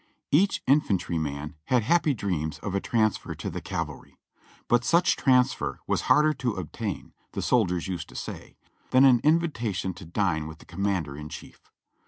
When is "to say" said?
8.09-8.57